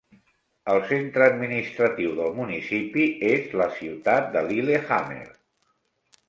El 0.75 0.79
centre 0.91 1.27
administratiu 1.33 2.15
del 2.19 2.33
municipi 2.37 3.05
és 3.33 3.53
la 3.63 3.69
ciutat 3.77 4.33
de 4.39 4.45
Llilehammer. 4.49 5.23